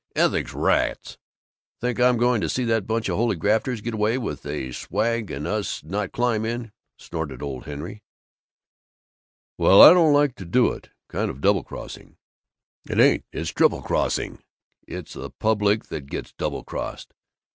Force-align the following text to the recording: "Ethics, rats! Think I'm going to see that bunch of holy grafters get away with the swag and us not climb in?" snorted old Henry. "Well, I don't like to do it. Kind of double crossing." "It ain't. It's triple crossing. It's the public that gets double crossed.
"Ethics, 0.15 0.51
rats! 0.55 1.19
Think 1.79 1.99
I'm 1.99 2.17
going 2.17 2.41
to 2.41 2.49
see 2.49 2.63
that 2.63 2.87
bunch 2.87 3.07
of 3.07 3.17
holy 3.17 3.35
grafters 3.35 3.81
get 3.81 3.93
away 3.93 4.17
with 4.17 4.41
the 4.41 4.71
swag 4.71 5.29
and 5.29 5.45
us 5.45 5.83
not 5.83 6.11
climb 6.11 6.43
in?" 6.43 6.71
snorted 6.97 7.43
old 7.43 7.65
Henry. 7.67 8.01
"Well, 9.59 9.79
I 9.79 9.93
don't 9.93 10.11
like 10.11 10.33
to 10.37 10.45
do 10.45 10.71
it. 10.71 10.89
Kind 11.07 11.29
of 11.29 11.39
double 11.39 11.63
crossing." 11.63 12.17
"It 12.89 12.99
ain't. 12.99 13.25
It's 13.31 13.51
triple 13.51 13.83
crossing. 13.83 14.39
It's 14.87 15.13
the 15.13 15.29
public 15.29 15.83
that 15.89 16.07
gets 16.07 16.33
double 16.33 16.63
crossed. 16.63 17.13